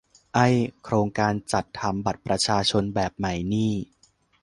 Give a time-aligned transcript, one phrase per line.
[0.33, 0.47] ไอ้
[0.83, 3.73] "โครงการจัดทำบัตรประชาชนแบบใหม่" นี่